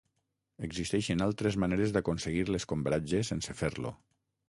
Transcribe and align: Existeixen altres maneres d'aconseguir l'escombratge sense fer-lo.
Existeixen 0.67 1.21
altres 1.27 1.59
maneres 1.65 1.95
d'aconseguir 1.99 2.49
l'escombratge 2.53 3.25
sense 3.33 3.61
fer-lo. 3.65 3.97